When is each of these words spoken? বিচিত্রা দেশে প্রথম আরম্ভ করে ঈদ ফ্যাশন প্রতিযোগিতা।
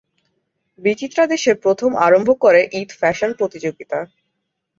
বিচিত্রা 0.79 1.23
দেশে 1.27 1.51
প্রথম 1.63 1.91
আরম্ভ 1.97 2.29
করে 2.39 2.61
ঈদ 2.79 2.89
ফ্যাশন 2.99 3.31
প্রতিযোগিতা। 3.39 3.99